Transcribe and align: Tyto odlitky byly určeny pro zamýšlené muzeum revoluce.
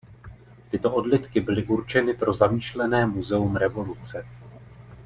Tyto 0.71 0.93
odlitky 0.93 1.41
byly 1.41 1.63
určeny 1.63 2.13
pro 2.13 2.33
zamýšlené 2.33 3.05
muzeum 3.05 3.55
revoluce. 3.55 4.25